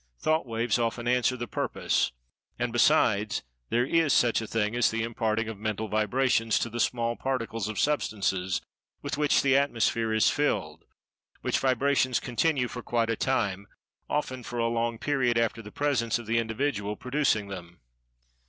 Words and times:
Thought 0.17 0.47
waves 0.47 0.79
often 0.79 1.07
answer 1.07 1.37
the 1.37 1.47
purpose, 1.47 2.11
and, 2.57 2.73
besides, 2.73 3.43
there 3.69 3.85
is 3.85 4.11
such 4.13 4.41
a 4.41 4.47
thing 4.47 4.75
as 4.75 4.89
the 4.89 5.03
imparting 5.03 5.47
of 5.47 5.59
Mental 5.59 5.87
vibrations 5.87 6.57
to 6.57 6.71
the 6.71 6.79
small 6.79 7.15
particles 7.15 7.67
of 7.67 7.77
Substances 7.79 8.61
with 9.03 9.19
which 9.19 9.43
the 9.43 9.55
atmosphere 9.55 10.11
is 10.11 10.27
filled, 10.31 10.85
which 11.41 11.59
vibrations 11.59 12.19
continue 12.19 12.67
for 12.67 12.81
quite 12.81 13.11
a 13.11 13.15
time, 13.15 13.67
often 14.09 14.41
for 14.41 14.57
a 14.57 14.67
long 14.69 14.97
period 14.97 15.37
after 15.37 15.61
the 15.61 15.71
presence 15.71 16.17
of 16.17 16.25
the 16.25 16.39
individual 16.39 16.95
producing 16.95 17.49
them. 17.49 17.79